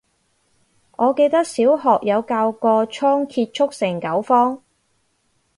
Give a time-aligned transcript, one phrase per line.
[0.97, 4.63] 我記得小學有教過倉頡速成九方